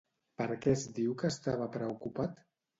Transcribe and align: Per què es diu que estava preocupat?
Per 0.41 0.47
què 0.63 0.73
es 0.77 0.85
diu 0.95 1.15
que 1.23 1.31
estava 1.35 1.71
preocupat? 1.79 2.45